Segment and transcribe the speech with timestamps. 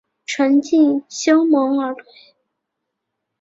[0.25, 2.03] 存敬修盟而退。